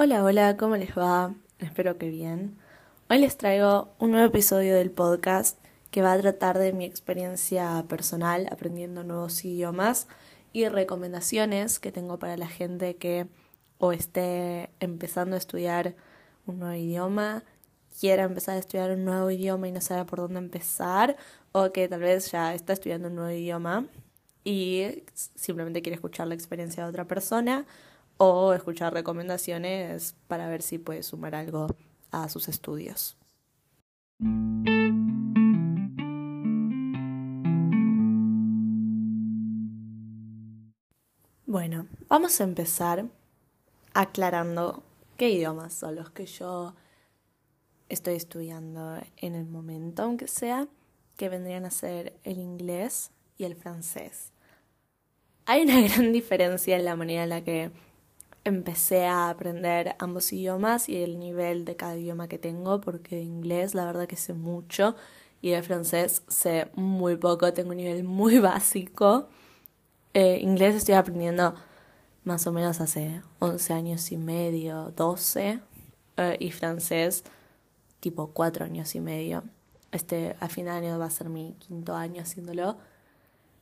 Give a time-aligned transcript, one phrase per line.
[0.00, 1.34] Hola, hola, ¿cómo les va?
[1.58, 2.56] Espero que bien.
[3.10, 5.58] Hoy les traigo un nuevo episodio del podcast
[5.90, 10.06] que va a tratar de mi experiencia personal aprendiendo nuevos idiomas
[10.52, 13.26] y recomendaciones que tengo para la gente que
[13.78, 15.96] o esté empezando a estudiar
[16.46, 17.42] un nuevo idioma,
[17.98, 21.16] quiera empezar a estudiar un nuevo idioma y no sabe por dónde empezar,
[21.50, 23.88] o que tal vez ya está estudiando un nuevo idioma
[24.44, 25.02] y
[25.34, 27.66] simplemente quiere escuchar la experiencia de otra persona
[28.18, 31.68] o escuchar recomendaciones para ver si puede sumar algo
[32.10, 33.16] a sus estudios.
[41.46, 43.06] Bueno, vamos a empezar
[43.94, 44.82] aclarando
[45.16, 46.74] qué idiomas son los que yo
[47.88, 50.68] estoy estudiando en el momento, aunque sea,
[51.16, 54.32] que vendrían a ser el inglés y el francés.
[55.46, 57.70] Hay una gran diferencia en la manera en la que
[58.48, 63.22] empecé a aprender ambos idiomas y el nivel de cada idioma que tengo, porque de
[63.22, 64.96] inglés la verdad que sé mucho
[65.40, 69.28] y de francés sé muy poco, tengo un nivel muy básico.
[70.14, 71.54] Eh, inglés estoy aprendiendo
[72.24, 75.60] más o menos hace 11 años y medio, 12,
[76.16, 77.24] eh, y francés
[78.00, 79.44] tipo 4 años y medio.
[79.92, 82.76] Este, a fin de año va a ser mi quinto año haciéndolo.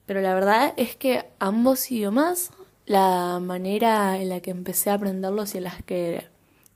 [0.06, 2.50] Pero la verdad es que ambos idiomas
[2.86, 6.24] la manera en la que empecé a aprenderlos y en las que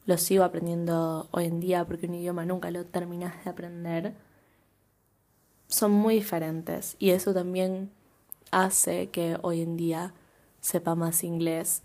[0.06, 4.14] los sigo aprendiendo hoy en día, porque un idioma nunca lo terminas de aprender,
[5.68, 6.96] son muy diferentes.
[6.98, 7.90] Y eso también
[8.50, 10.12] hace que hoy en día
[10.60, 11.82] sepa más inglés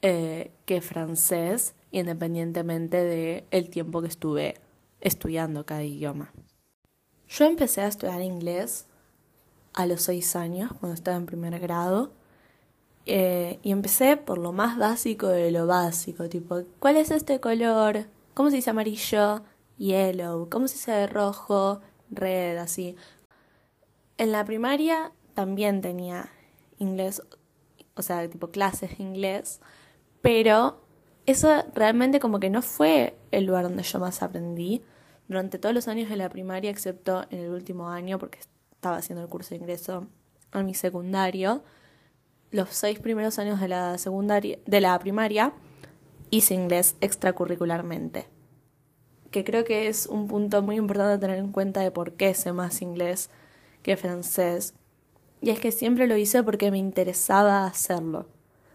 [0.00, 4.54] eh, que francés, independientemente del el tiempo que estuve
[5.00, 6.32] estudiando cada idioma.
[7.28, 8.86] Yo empecé a estudiar inglés
[9.74, 12.12] a los seis años, cuando estaba en primer grado
[13.06, 18.06] eh, y empecé por lo más básico de lo básico, tipo, ¿cuál es este color?
[18.34, 19.42] ¿Cómo se dice amarillo?
[19.78, 20.48] Yellow.
[20.50, 21.80] ¿Cómo se dice rojo?
[22.10, 22.96] Red, así.
[24.18, 26.30] En la primaria también tenía
[26.78, 27.22] inglés,
[27.94, 29.60] o sea, tipo clases de inglés,
[30.20, 30.80] pero
[31.26, 34.82] eso realmente como que no fue el lugar donde yo más aprendí
[35.28, 39.22] durante todos los años de la primaria, excepto en el último año, porque estaba haciendo
[39.22, 40.06] el curso de ingreso
[40.52, 41.62] a mi secundario
[42.56, 45.52] los seis primeros años de la secundaria, de la primaria,
[46.30, 48.26] hice inglés extracurricularmente.
[49.30, 52.52] Que creo que es un punto muy importante tener en cuenta de por qué sé
[52.52, 53.30] más inglés
[53.82, 54.74] que francés.
[55.40, 58.26] Y es que siempre lo hice porque me interesaba hacerlo.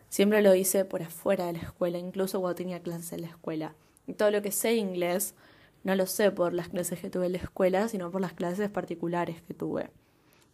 [0.09, 3.75] Siempre lo hice por afuera de la escuela, incluso cuando tenía clases en la escuela.
[4.08, 5.36] Y todo lo que sé inglés
[5.84, 8.69] no lo sé por las clases que tuve en la escuela, sino por las clases
[8.69, 9.90] particulares que tuve.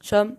[0.01, 0.35] Yo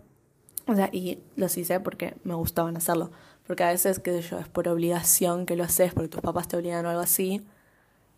[0.69, 3.11] o sea, y los hice porque me gustaban hacerlo.
[3.47, 6.57] Porque a veces, qué yo, es por obligación que lo haces, porque tus papás te
[6.57, 7.43] obligan o algo así.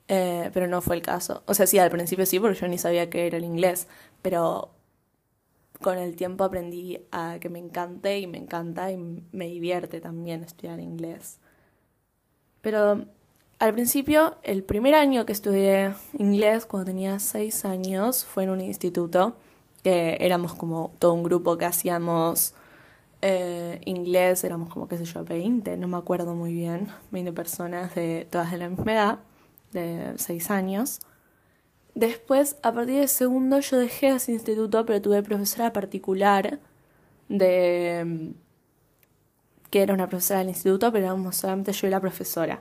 [0.09, 1.45] Eh, pero no fue el caso.
[1.47, 3.87] O sea, sí, al principio sí, porque yo ni sabía qué era el inglés.
[4.23, 4.73] Pero
[5.81, 10.43] con el tiempo aprendí a que me encante y me encanta y me divierte también
[10.43, 11.39] estudiar inglés.
[12.61, 13.07] Pero
[13.61, 18.61] al principio, el primer año que estudié inglés, cuando tenía seis años, fue en un
[18.61, 19.37] instituto
[19.83, 22.55] que éramos como todo un grupo que hacíamos
[23.23, 27.95] eh, inglés, éramos como, qué sé yo, 20, no me acuerdo muy bien, 20 personas
[27.95, 29.19] de todas de la misma edad,
[29.73, 31.01] de 6 años.
[31.95, 36.61] Después, a partir del segundo, yo dejé ese instituto, pero tuve profesora particular
[37.29, 38.35] de
[39.71, 42.61] que era una profesora del instituto, pero éramos solamente yo y la profesora.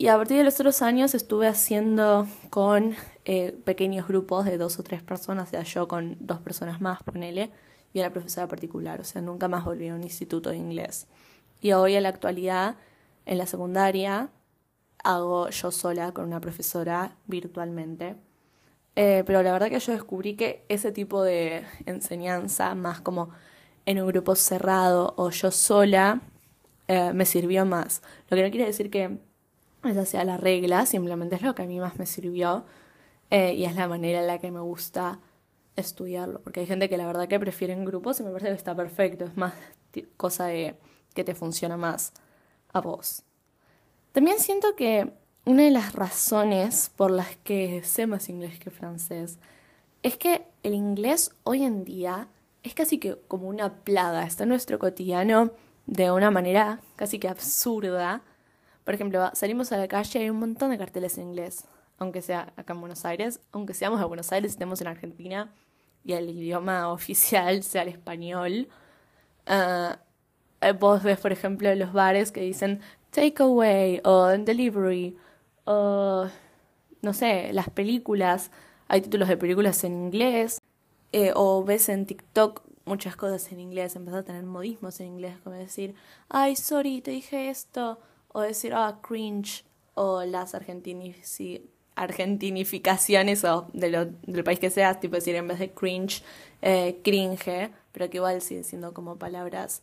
[0.00, 2.94] Y a partir de los otros años estuve haciendo con
[3.26, 7.02] eh, pequeños grupos de dos o tres personas, o sea, yo con dos personas más,
[7.02, 7.50] ponele,
[7.92, 11.06] y la profesora particular, o sea, nunca más volví a un instituto de inglés.
[11.60, 12.76] Y hoy en la actualidad,
[13.26, 14.30] en la secundaria,
[15.04, 18.16] hago yo sola con una profesora virtualmente.
[18.96, 23.28] Eh, pero la verdad que yo descubrí que ese tipo de enseñanza, más como
[23.84, 26.22] en un grupo cerrado o yo sola,
[26.88, 28.00] eh, me sirvió más.
[28.30, 29.28] Lo que no quiere decir que
[29.84, 32.64] esa sea la regla, simplemente es lo que a mí más me sirvió
[33.30, 35.20] eh, y es la manera en la que me gusta
[35.76, 38.56] estudiarlo, porque hay gente que la verdad que prefiere en grupos y me parece que
[38.56, 39.54] está perfecto, es más
[40.16, 40.76] cosa de
[41.14, 42.12] que te funciona más
[42.72, 43.22] a vos.
[44.12, 45.12] También siento que
[45.44, 49.38] una de las razones por las que sé más inglés que francés
[50.02, 52.28] es que el inglés hoy en día
[52.62, 55.52] es casi que como una plaga, está en nuestro cotidiano
[55.86, 58.22] de una manera casi que absurda.
[58.90, 61.64] Por ejemplo, salimos a la calle y hay un montón de carteles en inglés
[61.96, 65.52] aunque sea acá en Buenos Aires, aunque seamos de Buenos Aires estemos en Argentina
[66.02, 68.66] y el idioma oficial sea el español.
[69.46, 69.94] Uh,
[70.80, 72.80] vos ves, por ejemplo, los bares que dicen
[73.12, 75.16] takeaway o delivery
[75.66, 76.26] O,
[77.00, 78.50] no sé, las películas,
[78.88, 80.60] hay títulos de películas en inglés,
[81.12, 85.36] eh, o ves en TikTok muchas cosas en inglés, empezás a tener modismos en inglés,
[85.44, 85.94] como decir,
[86.28, 88.00] ay, sorry, te dije esto,
[88.32, 95.16] o decir, ah, cringe, o las argentinificaciones o de lo, del país que seas, tipo
[95.16, 96.22] decir en vez de cringe,
[96.62, 99.82] eh, cringe, pero que igual siguen siendo como palabras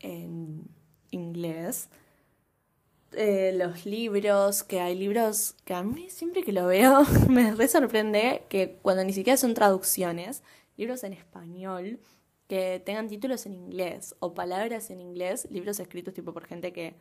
[0.00, 0.62] en
[1.10, 1.88] inglés.
[3.14, 7.68] Eh, los libros, que hay libros que a mí siempre que lo veo me re
[7.68, 10.42] sorprende que cuando ni siquiera son traducciones,
[10.78, 12.00] libros en español
[12.48, 16.94] que tengan títulos en inglés o palabras en inglés, libros escritos tipo por gente que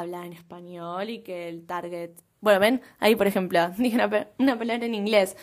[0.00, 2.10] habla en español y que el target...
[2.40, 5.36] Bueno, ven, ahí por ejemplo, dije una, una palabra en inglés,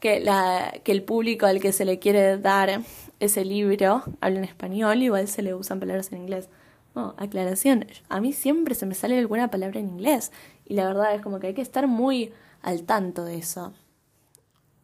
[0.00, 2.82] que, la, que el público al que se le quiere dar
[3.20, 6.48] ese libro habla en español, igual se le usan palabras en inglés.
[6.94, 10.30] Oh, aclaración, a mí siempre se me sale alguna palabra en inglés
[10.66, 13.72] y la verdad es como que hay que estar muy al tanto de eso.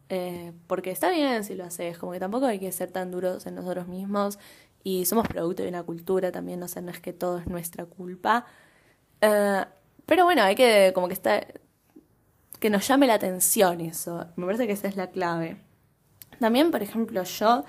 [0.07, 3.45] Eh, porque está bien si lo haces, como que tampoco hay que ser tan duros
[3.45, 4.39] en nosotros mismos
[4.83, 7.85] y somos producto de una cultura también, no sé, no es que todo es nuestra
[7.85, 8.45] culpa.
[9.21, 9.65] Eh,
[10.05, 11.45] pero bueno, hay que como que está
[12.59, 14.25] que nos llame la atención eso.
[14.35, 15.57] Me parece que esa es la clave.
[16.39, 17.65] También, por ejemplo, yo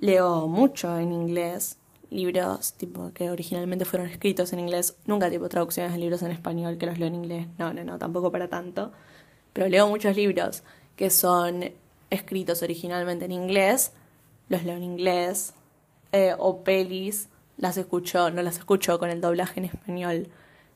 [0.00, 1.78] leo mucho en inglés
[2.10, 6.78] libros tipo que originalmente fueron escritos en inglés, nunca tipo traducciones de libros en español
[6.78, 7.46] que los leo en inglés.
[7.58, 8.92] No, no, no, tampoco para tanto.
[9.52, 10.62] Pero leo muchos libros
[10.96, 11.72] que son
[12.10, 13.92] escritos originalmente en inglés,
[14.48, 15.54] los leo en inglés,
[16.12, 20.28] eh, o pelis, las escucho, no las escucho con el doblaje en español,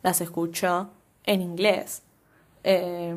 [0.03, 0.91] las escucho
[1.25, 2.03] en inglés.
[2.65, 3.17] Eh,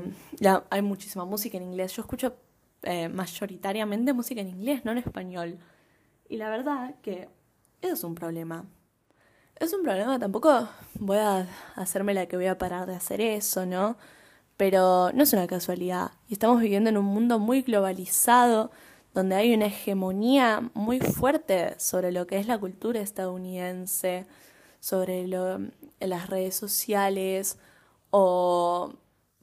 [0.69, 1.95] hay muchísima música en inglés.
[1.95, 2.35] Yo escucho
[2.83, 5.59] eh, mayoritariamente música en inglés, no en español.
[6.29, 7.29] Y la verdad que
[7.81, 8.65] eso es un problema.
[9.59, 13.65] Es un problema, tampoco voy a hacerme la que voy a parar de hacer eso,
[13.65, 13.97] ¿no?
[14.57, 16.11] Pero no es una casualidad.
[16.27, 18.71] Y estamos viviendo en un mundo muy globalizado,
[19.13, 24.25] donde hay una hegemonía muy fuerte sobre lo que es la cultura estadounidense,
[24.79, 25.59] sobre lo,
[26.07, 27.57] las redes sociales
[28.09, 28.93] o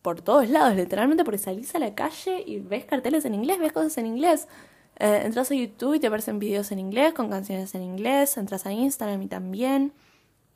[0.03, 3.73] por todos lados, literalmente porque salís a la calle y ves carteles en inglés, ves
[3.73, 4.49] cosas en inglés.
[4.97, 8.67] Eh, entras a YouTube y te aparecen videos en inglés con canciones en inglés, entras
[8.67, 9.93] a Instagram y también,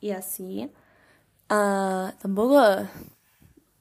[0.01, 0.71] y así.
[1.49, 2.61] Uh, tampoco,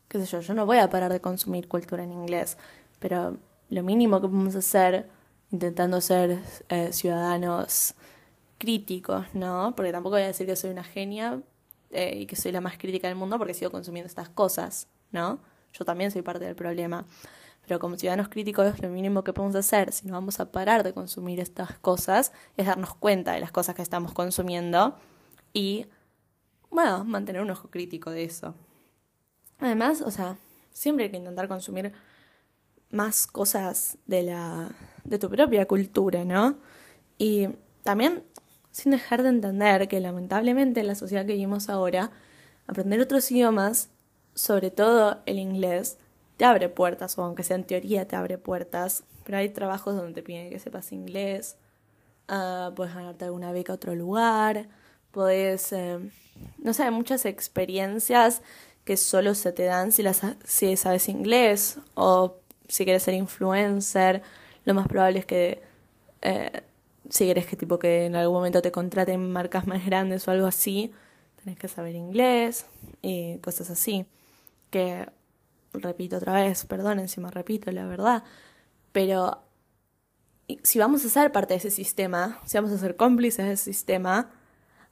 [0.08, 2.58] qué sé yo, yo no voy a parar de consumir cultura en inglés,
[2.98, 3.36] pero
[3.70, 5.08] lo mínimo que podemos hacer
[5.50, 6.38] intentando ser
[6.68, 7.94] eh, ciudadanos
[8.58, 9.74] críticos, ¿no?
[9.76, 11.40] Porque tampoco voy a decir que soy una genia
[11.92, 15.40] eh, y que soy la más crítica del mundo porque sigo consumiendo estas cosas, ¿no?
[15.72, 17.06] Yo también soy parte del problema.
[17.66, 20.92] Pero como ciudadanos críticos, lo mínimo que podemos hacer, si no vamos a parar de
[20.92, 24.96] consumir estas cosas, es darnos cuenta de las cosas que estamos consumiendo
[25.52, 25.86] y,
[26.70, 28.54] bueno, mantener un ojo crítico de eso.
[29.60, 30.36] Además, o sea,
[30.72, 31.92] siempre hay que intentar consumir
[32.90, 34.70] más cosas de la
[35.04, 36.56] de tu propia cultura, ¿no?
[37.18, 37.48] Y
[37.82, 38.24] también
[38.72, 42.10] sin dejar de entender que lamentablemente en la sociedad que vivimos ahora,
[42.66, 43.90] aprender otros idiomas,
[44.34, 45.98] sobre todo el inglés,
[46.38, 50.14] te abre puertas, o aunque sea en teoría te abre puertas, pero hay trabajos donde
[50.14, 51.56] te piden que sepas inglés,
[52.28, 54.68] uh, puedes ganarte alguna beca a otro lugar,
[55.10, 55.98] puedes, eh,
[56.58, 58.42] no sé, muchas experiencias
[58.84, 62.36] que solo se te dan si, las, si sabes inglés o
[62.66, 64.22] si quieres ser influencer,
[64.64, 65.62] lo más probable es que
[66.22, 66.62] eh,
[67.08, 70.46] si quieres que tipo que en algún momento te contraten marcas más grandes o algo
[70.46, 70.92] así,
[71.42, 72.66] tenés que saber inglés
[73.02, 74.06] y cosas así.
[74.70, 75.08] Que
[75.72, 78.24] repito otra vez, perdón, encima repito la verdad,
[78.92, 79.42] pero
[80.62, 83.64] si vamos a ser parte de ese sistema, si vamos a ser cómplices de ese
[83.64, 84.30] sistema,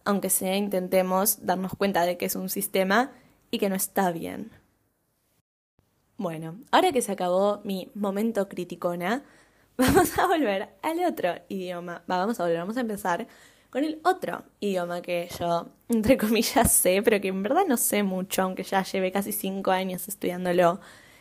[0.04, 3.12] aunque sea intentemos darnos cuenta de que es un sistema
[3.50, 4.50] y que no está bien.
[6.16, 9.24] Bueno, ahora que se acabó mi momento criticona,
[9.80, 12.02] vamos a volver al otro idioma.
[12.06, 13.26] vamos a volver, vamos a empezar
[13.70, 18.02] con el otro idioma que yo, entre comillas, sé, pero que en verdad no sé
[18.02, 20.80] mucho, aunque ya lleve casi cinco años estudiándolo,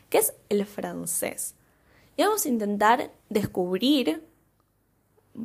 [0.10, 1.56] que es el francés.
[2.18, 4.28] Y vamos a intentar descubrir,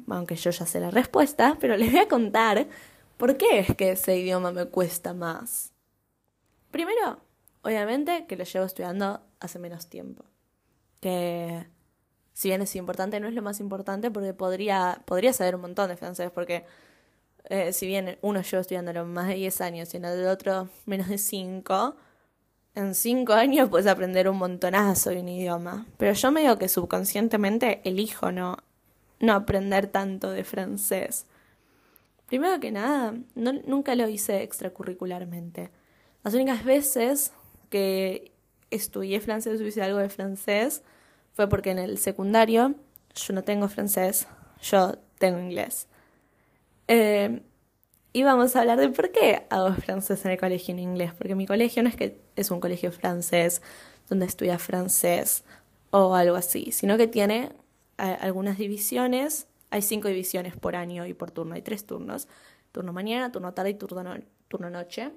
[0.09, 2.67] aunque yo ya sé la respuesta, pero les voy a contar
[3.17, 5.73] por qué es que ese idioma me cuesta más.
[6.71, 7.21] Primero,
[7.63, 10.25] obviamente que lo llevo estudiando hace menos tiempo.
[11.01, 11.67] Que
[12.35, 15.89] si bien es importante, no es lo más importante porque podría, podría saber un montón
[15.89, 16.65] de francés, porque
[17.45, 21.17] eh, si bien uno lleva estudiándolo más de 10 años y el otro menos de
[21.17, 21.97] 5,
[22.75, 25.87] en 5 años puedes aprender un montonazo de un idioma.
[25.97, 28.57] Pero yo me digo que subconscientemente elijo no,
[29.21, 31.27] no aprender tanto de francés.
[32.27, 35.71] Primero que nada, nunca lo hice extracurricularmente.
[36.25, 37.33] Las únicas veces
[37.71, 38.33] que
[38.71, 40.83] estudié francés o hice algo de francés
[41.35, 42.75] fue porque en el secundario
[43.15, 44.27] yo no tengo francés,
[44.63, 45.89] yo tengo inglés.
[46.89, 47.43] Eh,
[48.13, 51.35] y vamos a hablar de por qué hago francés en el colegio en inglés, porque
[51.35, 53.61] mi colegio no es que es un colegio francés
[54.09, 55.45] donde estudia francés
[55.91, 57.51] o algo así, sino que tiene
[57.99, 62.29] eh, algunas divisiones, hay cinco divisiones por año y por turno, hay tres turnos,
[62.71, 64.15] turno mañana, turno tarde y turno,
[64.49, 65.11] turno noche,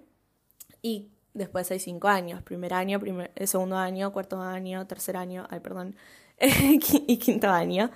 [0.81, 5.47] y después hay cinco años, primer año, primer, eh, segundo año, cuarto año, tercer año,
[5.49, 5.95] ay, perdón,
[6.39, 7.89] y quinto año,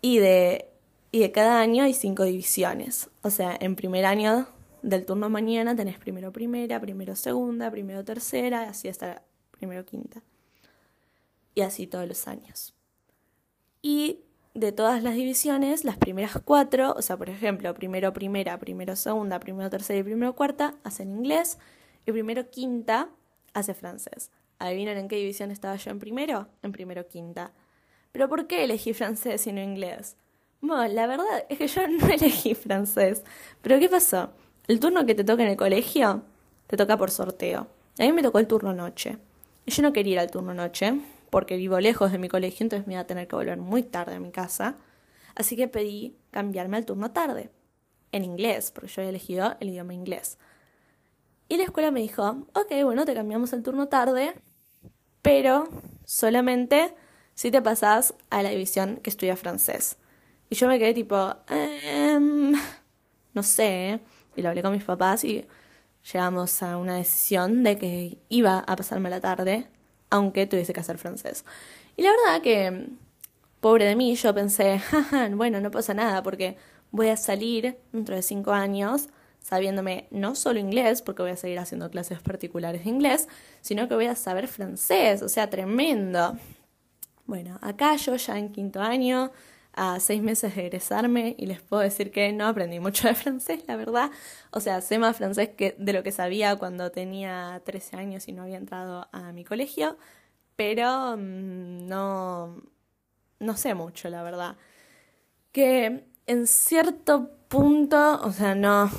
[0.00, 0.70] y de,
[1.10, 4.46] y de cada año hay cinco divisiones, o sea, en primer año
[4.82, 10.22] del turno mañana tenés primero primera, primero segunda, primero tercera, así hasta primero quinta.
[11.54, 12.74] Y así todos los años.
[13.80, 14.20] Y
[14.54, 19.38] de todas las divisiones, las primeras cuatro, o sea, por ejemplo, primero primera, primero segunda,
[19.38, 21.58] primero tercera y primero cuarta, hacen inglés.
[22.06, 23.08] Y primero quinta
[23.54, 24.30] hace francés.
[24.58, 26.48] ¿Adivinan en qué división estaba yo en primero?
[26.62, 27.52] En primero quinta.
[28.12, 30.16] ¿Pero por qué elegí francés y no inglés?
[30.60, 33.24] Bueno, la verdad es que yo no elegí francés.
[33.60, 34.30] ¿Pero qué pasó?
[34.68, 36.22] El turno que te toca en el colegio
[36.68, 37.66] te toca por sorteo.
[37.98, 39.18] A mí me tocó el turno noche.
[39.66, 42.86] Y yo no quería ir al turno noche porque vivo lejos de mi colegio, entonces
[42.86, 44.76] me iba a tener que volver muy tarde a mi casa.
[45.34, 47.50] Así que pedí cambiarme al turno tarde,
[48.12, 50.38] en inglés, porque yo había elegido el idioma inglés.
[51.52, 54.32] Y la escuela me dijo, ok, bueno, te cambiamos al turno tarde,
[55.20, 55.68] pero
[56.06, 56.94] solamente
[57.34, 59.98] si te pasas a la división que estudia francés.
[60.48, 62.54] Y yo me quedé tipo, ehm,
[63.34, 64.00] no sé,
[64.34, 65.46] y lo hablé con mis papás y
[66.10, 69.68] llegamos a una decisión de que iba a pasarme la tarde
[70.08, 71.44] aunque tuviese que hacer francés.
[71.98, 72.88] Y la verdad que,
[73.60, 74.80] pobre de mí, yo pensé,
[75.32, 76.56] bueno, no pasa nada porque
[76.92, 79.10] voy a salir dentro de cinco años
[79.42, 83.28] sabiéndome no solo inglés, porque voy a seguir haciendo clases particulares de inglés,
[83.60, 86.36] sino que voy a saber francés, o sea, tremendo.
[87.26, 89.32] Bueno, acá yo ya en quinto año,
[89.74, 93.64] a seis meses de egresarme, y les puedo decir que no aprendí mucho de francés,
[93.66, 94.10] la verdad.
[94.50, 98.32] O sea, sé más francés que de lo que sabía cuando tenía 13 años y
[98.32, 99.96] no había entrado a mi colegio,
[100.56, 102.62] pero mm, no,
[103.40, 104.56] no sé mucho, la verdad.
[105.52, 108.90] Que en cierto punto, o sea, no,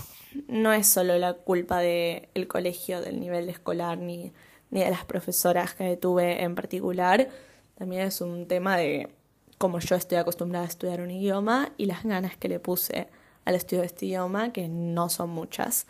[0.48, 4.32] no es solo la culpa del colegio, del nivel escolar, ni,
[4.70, 7.30] ni de las profesoras que tuve en particular.
[7.76, 9.10] También es un tema de
[9.58, 13.08] cómo yo estoy acostumbrada a estudiar un idioma y las ganas que le puse
[13.46, 15.88] al estudio de este idioma, que no son muchas.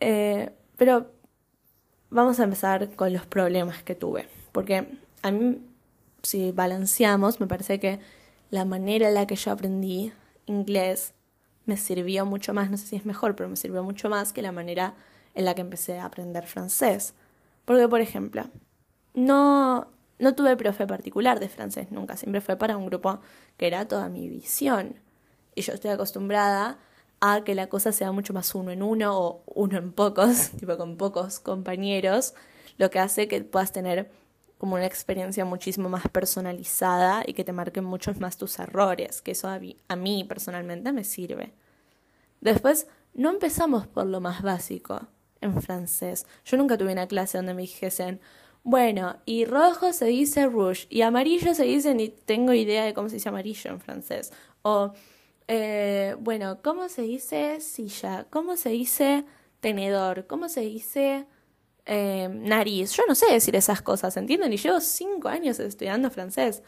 [0.00, 1.10] Eh, pero
[2.10, 4.86] vamos a empezar con los problemas que tuve, porque
[5.22, 5.58] a mí,
[6.22, 8.00] si balanceamos, me parece que
[8.50, 10.12] la manera en la que yo aprendí
[10.46, 11.14] inglés
[11.66, 14.42] me sirvió mucho más, no sé si es mejor, pero me sirvió mucho más que
[14.42, 14.94] la manera
[15.34, 17.14] en la que empecé a aprender francés.
[17.64, 18.44] Porque, por ejemplo,
[19.14, 23.20] no, no tuve profe particular de francés nunca, siempre fue para un grupo
[23.56, 24.96] que era toda mi visión.
[25.54, 26.78] Y yo estoy acostumbrada
[27.20, 30.76] a que la cosa sea mucho más uno en uno o uno en pocos, tipo
[30.76, 32.34] con pocos compañeros,
[32.76, 34.10] lo que hace que puedas tener
[34.64, 39.32] como una experiencia muchísimo más personalizada y que te marquen muchos más tus errores, que
[39.32, 41.52] eso a mí, personalmente me sirve.
[42.40, 45.06] Después, no empezamos por lo más básico
[45.42, 46.24] en francés.
[46.46, 48.20] Yo nunca tuve una clase donde me dijesen,
[48.62, 53.10] bueno, y rojo se dice rouge, y amarillo se dice, ni tengo idea de cómo
[53.10, 54.32] se dice amarillo en francés.
[54.62, 54.94] O,
[55.46, 58.24] eh, bueno, ¿cómo se dice silla?
[58.30, 59.26] ¿Cómo se dice
[59.60, 60.26] tenedor?
[60.26, 61.26] ¿Cómo se dice
[61.86, 62.92] eh, nariz.
[62.92, 64.52] Yo no sé decir esas cosas, ¿entienden?
[64.52, 66.62] Y llevo cinco años estudiando francés.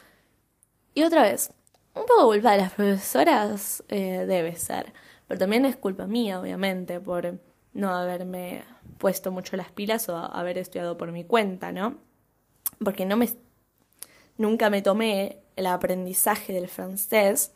[0.93, 1.51] Y otra vez,
[1.93, 4.93] un poco culpa de las profesoras eh, debe ser,
[5.27, 7.39] pero también es culpa mía, obviamente, por
[7.73, 8.63] no haberme
[8.97, 11.97] puesto mucho las pilas o haber estudiado por mi cuenta, ¿no?
[12.83, 13.29] Porque no me
[14.37, 17.51] nunca me tomé el aprendizaje del francés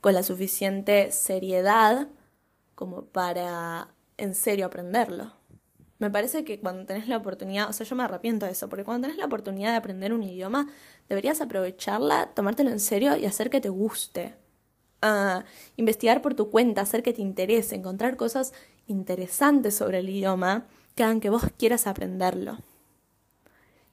[0.00, 2.08] con la suficiente seriedad
[2.74, 5.35] como para en serio aprenderlo.
[5.98, 8.84] Me parece que cuando tenés la oportunidad, o sea, yo me arrepiento de eso, porque
[8.84, 10.68] cuando tenés la oportunidad de aprender un idioma,
[11.08, 14.34] deberías aprovecharla, tomártelo en serio y hacer que te guste.
[15.02, 15.42] Uh,
[15.76, 18.52] investigar por tu cuenta, hacer que te interese, encontrar cosas
[18.86, 22.58] interesantes sobre el idioma que hagan que vos quieras aprenderlo.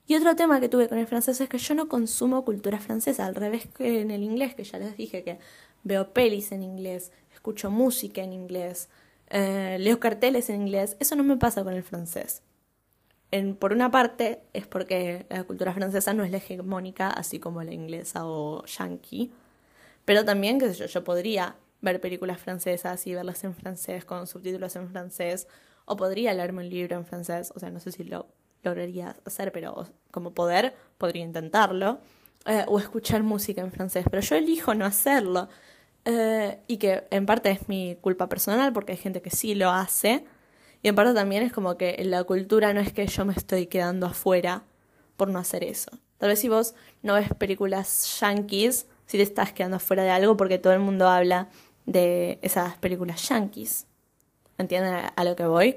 [0.06, 3.24] Y otro tema que tuve con el francés es que yo no consumo cultura francesa,
[3.24, 5.38] al revés que en el inglés, que ya les dije que
[5.82, 8.88] veo pelis en inglés, escucho música en inglés,
[9.34, 12.42] eh, leo carteles en inglés, eso no me pasa con el francés.
[13.32, 17.60] En, por una parte es porque la cultura francesa no es la hegemónica, así como
[17.64, 19.32] la inglesa o yankee,
[20.04, 24.28] pero también, qué sé yo, yo podría ver películas francesas y verlas en francés con
[24.28, 25.48] subtítulos en francés,
[25.84, 28.28] o podría leerme un libro en francés, o sea, no sé si lo
[28.62, 31.98] lograría hacer, pero como poder, podría intentarlo.
[32.46, 35.48] Eh, o escuchar música en francés, pero yo elijo no hacerlo.
[36.04, 39.70] Eh, y que en parte es mi culpa personal porque hay gente que sí lo
[39.70, 40.24] hace.
[40.82, 43.32] Y en parte también es como que en la cultura no es que yo me
[43.32, 44.64] estoy quedando afuera
[45.16, 45.90] por no hacer eso.
[46.18, 50.36] Tal vez si vos no ves películas yankees, si te estás quedando afuera de algo
[50.36, 51.48] porque todo el mundo habla
[51.86, 53.86] de esas películas yankees.
[54.58, 55.76] ¿Entienden a lo que voy?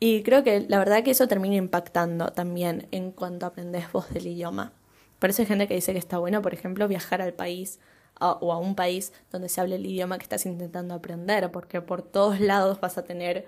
[0.00, 4.26] Y creo que la verdad que eso termina impactando también en cuanto aprendes vos del
[4.26, 4.72] idioma.
[5.18, 7.78] Por eso hay gente que dice que está bueno, por ejemplo, viajar al país
[8.20, 12.02] o a un país donde se hable el idioma que estás intentando aprender, porque por
[12.02, 13.46] todos lados vas a tener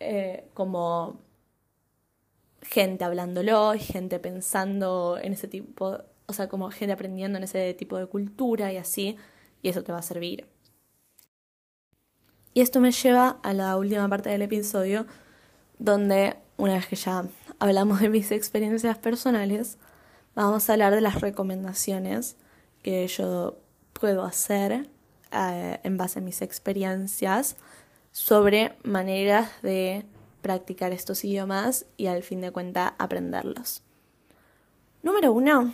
[0.00, 1.20] eh, como
[2.62, 7.74] gente hablándolo y gente pensando en ese tipo, o sea, como gente aprendiendo en ese
[7.74, 9.16] tipo de cultura y así,
[9.62, 10.46] y eso te va a servir.
[12.52, 15.06] Y esto me lleva a la última parte del episodio,
[15.78, 17.24] donde una vez que ya
[17.58, 19.78] hablamos de mis experiencias personales,
[20.34, 22.36] vamos a hablar de las recomendaciones
[22.82, 23.58] que yo
[23.94, 24.88] puedo hacer
[25.32, 27.56] eh, en base a mis experiencias
[28.12, 30.04] sobre maneras de
[30.42, 33.82] practicar estos idiomas y al fin de cuentas aprenderlos.
[35.02, 35.72] Número uno,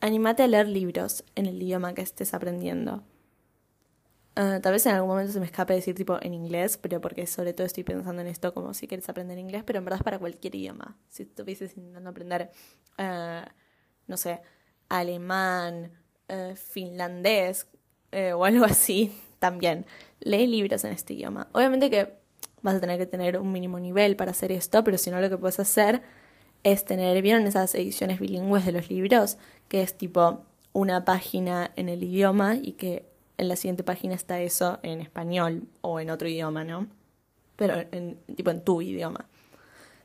[0.00, 3.02] anímate a leer libros en el idioma que estés aprendiendo.
[4.36, 7.26] Eh, tal vez en algún momento se me escape decir tipo en inglés, pero porque
[7.26, 10.04] sobre todo estoy pensando en esto como si quieres aprender inglés, pero en verdad es
[10.04, 10.96] para cualquier idioma.
[11.08, 12.50] Si estuvieses intentando aprender,
[12.98, 13.46] uh,
[14.08, 14.40] no sé,
[14.88, 15.92] alemán,
[16.28, 17.66] eh, finlandés
[18.12, 19.86] eh, o algo así, también.
[20.20, 21.48] Lee libros en este idioma.
[21.52, 22.14] Obviamente que
[22.62, 25.28] vas a tener que tener un mínimo nivel para hacer esto, pero si no lo
[25.28, 26.02] que puedes hacer
[26.62, 29.36] es tener, ¿vieron esas ediciones bilingües de los libros?
[29.68, 33.04] Que es tipo una página en el idioma y que
[33.36, 36.88] en la siguiente página está eso en español o en otro idioma, ¿no?
[37.56, 39.26] Pero en, tipo en tu idioma.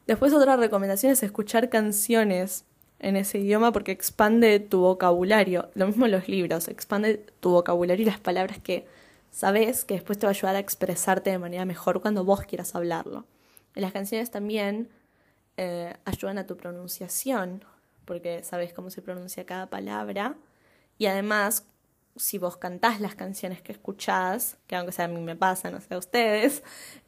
[0.05, 2.65] Después otra recomendación es escuchar canciones
[2.99, 5.69] en ese idioma porque expande tu vocabulario.
[5.73, 8.85] Lo mismo los libros, expande tu vocabulario y las palabras que
[9.31, 12.75] sabes que después te va a ayudar a expresarte de manera mejor cuando vos quieras
[12.75, 13.25] hablarlo.
[13.75, 14.89] En las canciones también
[15.57, 17.63] eh, ayudan a tu pronunciación
[18.05, 20.35] porque sabes cómo se pronuncia cada palabra
[20.97, 21.65] y además
[22.15, 25.79] si vos cantás las canciones que escuchás, que aunque sea a mí me pasa, no
[25.79, 26.63] sé a ustedes,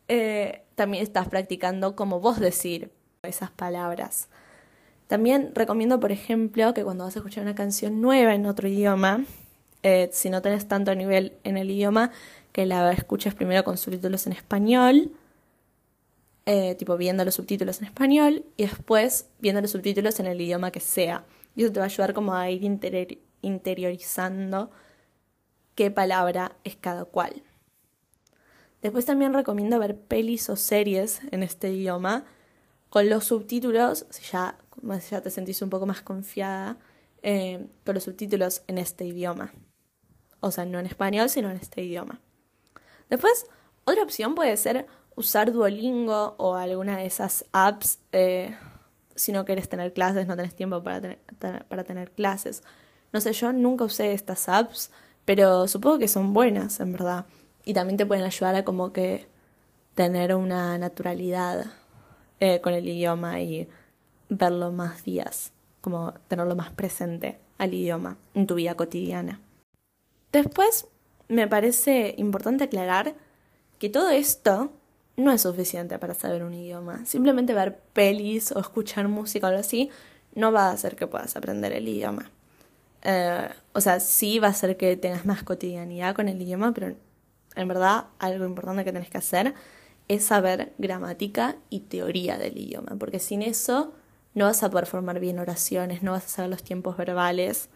[0.08, 2.92] eh, también estás practicando cómo vos decir
[3.24, 4.30] esas palabras.
[5.12, 9.26] También recomiendo, por ejemplo, que cuando vas a escuchar una canción nueva en otro idioma,
[9.84, 12.12] eh, si no tenés tanto nivel en el idioma,
[12.54, 15.12] que la escuches primero con subtítulos en español,
[16.46, 20.72] eh, tipo viendo los subtítulos en español, y después viendo los subtítulos en el idioma
[20.72, 21.26] que sea.
[21.58, 22.64] Y eso te va a ayudar como a ir
[23.42, 24.72] interiorizando
[25.76, 27.44] qué palabra es cada cual.
[28.82, 32.24] Después también recomiendo ver pelis o series en este idioma
[32.92, 34.58] con los subtítulos, si ya
[35.10, 36.78] ya te sentís un poco más confiada
[37.24, 39.54] eh, con los subtítulos en este idioma.
[40.42, 42.20] O sea, no en español, sino en este idioma.
[43.10, 43.46] Después,
[43.86, 48.58] otra opción puede ser usar Duolingo o alguna de esas apps eh,
[49.16, 51.18] si no quieres tener clases, no tenés tiempo para,
[51.70, 52.62] para tener clases.
[53.14, 54.92] No sé, yo nunca usé estas apps,
[55.24, 57.26] pero supongo que son buenas, en verdad.
[57.64, 59.30] Y también te pueden ayudar a como que
[59.96, 61.72] tener una naturalidad
[62.42, 63.70] eh, con el idioma y
[64.30, 69.40] verlo más días, como tenerlo más presente al idioma en tu vida cotidiana.
[70.32, 70.88] Después,
[71.28, 73.14] me parece importante aclarar
[73.78, 74.72] que todo esto
[75.18, 77.06] no es suficiente para saber un idioma.
[77.06, 79.92] Simplemente ver pelis o escuchar música o algo así
[80.34, 82.32] no va a hacer que puedas aprender el idioma.
[83.04, 86.96] Eh, o sea, sí va a hacer que tengas más cotidianidad con el idioma, pero
[87.56, 89.54] en verdad algo importante que tenés que hacer
[90.16, 93.94] es saber gramática y teoría del idioma, porque sin eso
[94.34, 97.70] no vas a poder formar bien oraciones, no vas a saber los tiempos verbales.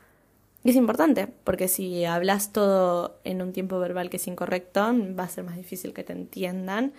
[0.66, 4.82] Y es importante, porque si hablas todo en un tiempo verbal que es incorrecto,
[5.18, 6.92] va a ser más difícil que te entiendan.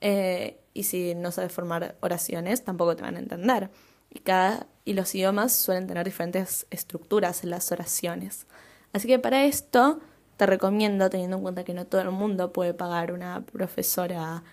[0.00, 3.70] Eh, y si no sabes formar oraciones, tampoco te van a entender.
[4.10, 8.46] Y, cada, y los idiomas suelen tener diferentes estructuras en las oraciones.
[8.92, 9.98] Así que para esto
[10.36, 14.44] te recomiendo, teniendo en cuenta que no todo el mundo puede pagar una profesora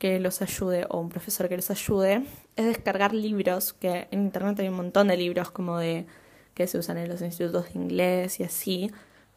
[0.00, 2.24] que los ayude o un profesor que los ayude
[2.56, 6.06] es descargar libros, que en internet hay un montón de libros como de
[6.54, 8.90] que se usan en los institutos de inglés y así,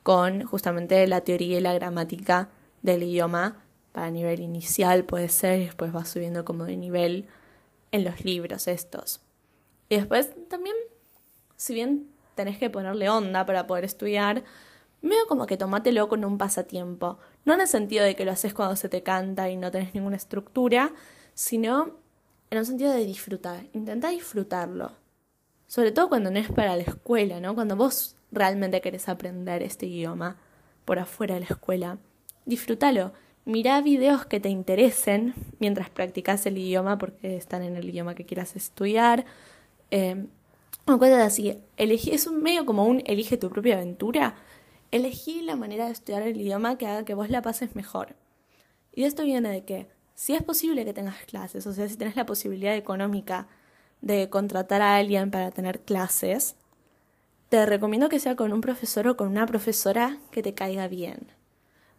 [0.04, 2.48] con justamente la teoría y la gramática
[2.82, 7.28] del idioma para nivel inicial puede ser, y después va subiendo como de nivel
[7.92, 9.20] en los libros estos.
[9.90, 10.78] Y después también,
[11.58, 14.46] si bien tenés que ponerle onda para poder estudiar,
[15.04, 17.20] medio como que tomátelo con un pasatiempo.
[17.46, 19.94] No en el sentido de que lo haces cuando se te canta y no tenés
[19.94, 20.92] ninguna estructura,
[21.34, 21.92] sino
[22.50, 23.66] en un sentido de disfrutar.
[23.74, 24.92] Intenta disfrutarlo.
[25.68, 27.54] Sobre todo cuando no es para la escuela, ¿no?
[27.56, 30.38] Cuando vos realmente querés aprender este idioma
[30.86, 31.98] por afuera de la escuela.
[32.46, 33.12] Disfrútalo.
[33.46, 38.26] Mirá videos que te interesen mientras practicas el idioma porque están en el idioma que
[38.26, 39.26] quieras estudiar.
[39.92, 40.28] Eh,
[40.86, 41.58] o así.
[41.78, 44.36] Elegí, es un medio como un elige tu propia aventura.
[44.94, 48.16] Elegí la manera de estudiar el idioma que haga que vos la pases mejor.
[48.94, 52.16] Y esto viene de que si es posible que tengas clases, o sea, si tenés
[52.16, 53.48] la posibilidad económica
[54.02, 56.58] de contratar a alguien para tener clases,
[57.50, 61.26] te recomiendo que sea con un profesor o con una profesora que te caiga bien.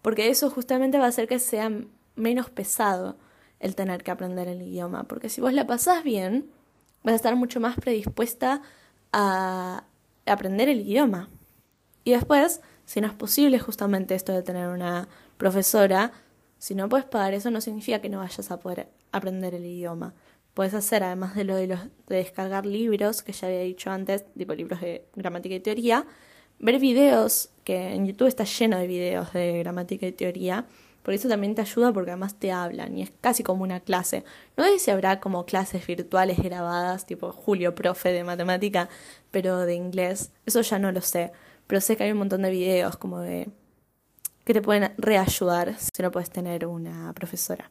[0.00, 1.72] Porque eso justamente va a hacer que sea
[2.14, 3.16] menos pesado
[3.59, 5.02] el tener que aprender el idioma.
[5.02, 6.48] Porque si vos la pasás bien,
[7.02, 8.62] vas a estar mucho más predispuesta
[9.12, 9.83] a
[10.26, 11.28] aprender el idioma.
[12.04, 16.12] Y después, si no es posible justamente esto de tener una profesora,
[16.59, 20.14] si no puedes pagar eso no significa que no vayas a poder aprender el idioma.
[20.55, 24.25] Puedes hacer, además de lo de, los, de descargar libros, que ya había dicho antes,
[24.35, 26.07] tipo libros de gramática y teoría,
[26.61, 30.66] ver videos, que en YouTube está lleno de videos de gramática y teoría,
[31.05, 34.25] por eso también te ayuda porque además te hablan y es casi como una clase.
[34.57, 38.88] No sé si habrá como clases virtuales grabadas, tipo Julio, profe de matemática,
[39.31, 41.33] pero de inglés, eso ya no lo sé.
[41.66, 43.48] Pero sé que hay un montón de videos como de
[44.44, 47.70] que te pueden reayudar si no puedes tener una profesora.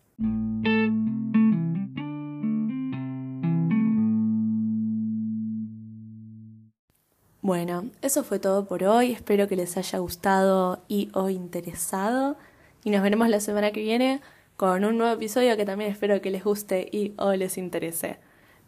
[7.44, 9.12] Bueno, eso fue todo por hoy.
[9.12, 12.38] Espero que les haya gustado y o interesado.
[12.86, 14.22] Y nos veremos la semana que viene
[14.56, 18.18] con un nuevo episodio que también espero que les guste y o les interese.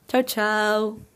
[0.07, 1.14] Chau, chau.